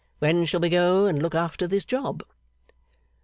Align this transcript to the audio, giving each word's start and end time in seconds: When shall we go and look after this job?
When 0.17 0.45
shall 0.45 0.61
we 0.61 0.69
go 0.69 1.05
and 1.05 1.21
look 1.21 1.35
after 1.35 1.67
this 1.67 1.85
job? 1.85 2.23